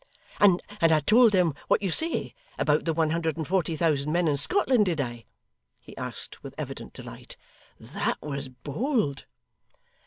'And 0.39 0.63
I 0.81 0.99
told 0.99 1.31
them 1.31 1.53
what 1.67 1.83
you 1.83 1.91
say, 1.91 2.33
about 2.57 2.85
the 2.85 2.91
one 2.93 3.11
hundred 3.11 3.37
and 3.37 3.47
forty 3.47 3.75
thousand 3.75 4.11
men 4.11 4.27
in 4.27 4.35
Scotland, 4.35 4.87
did 4.87 4.99
I!' 4.99 5.25
he 5.79 5.95
asked 5.95 6.41
with 6.41 6.55
evident 6.57 6.93
delight. 6.93 7.37
'That 7.79 8.17
was 8.23 8.47
bold. 8.49 9.27